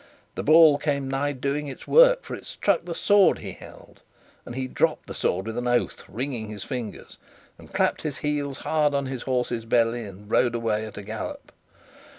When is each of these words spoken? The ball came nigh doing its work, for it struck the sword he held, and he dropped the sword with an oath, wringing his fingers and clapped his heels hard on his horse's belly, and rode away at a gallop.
The 0.33 0.41
ball 0.41 0.79
came 0.79 1.07
nigh 1.07 1.31
doing 1.33 1.67
its 1.67 1.87
work, 1.87 2.23
for 2.23 2.33
it 2.33 2.47
struck 2.47 2.85
the 2.85 2.95
sword 2.95 3.37
he 3.37 3.51
held, 3.51 4.01
and 4.47 4.55
he 4.55 4.67
dropped 4.67 5.05
the 5.05 5.13
sword 5.13 5.45
with 5.45 5.59
an 5.59 5.67
oath, 5.67 6.05
wringing 6.07 6.47
his 6.47 6.63
fingers 6.63 7.19
and 7.59 7.71
clapped 7.71 8.01
his 8.01 8.17
heels 8.17 8.57
hard 8.65 8.95
on 8.95 9.05
his 9.05 9.21
horse's 9.21 9.63
belly, 9.63 10.03
and 10.03 10.31
rode 10.31 10.55
away 10.55 10.87
at 10.87 10.97
a 10.97 11.03
gallop. 11.03 11.51